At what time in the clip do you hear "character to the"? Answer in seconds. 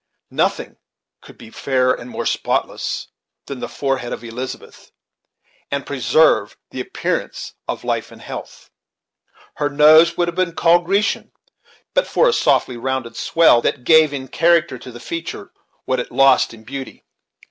14.27-14.99